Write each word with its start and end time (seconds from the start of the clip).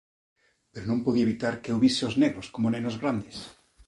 Pero 0.71 0.85
non 0.87 1.03
podía 1.05 1.25
evitar 1.27 1.53
que 1.61 1.71
eu 1.73 1.77
vise 1.85 2.01
aos 2.03 2.15
negros 2.23 2.47
como 2.53 2.71
nenos 2.73 2.95
grandes. 3.01 3.37